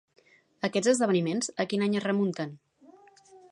[0.67, 2.59] Aquests esdeveniments a quin any es remunten?